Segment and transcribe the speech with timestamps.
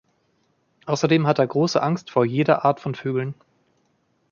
[0.87, 3.35] Außerdem hat er große Angst vor jeder Art von Vögeln.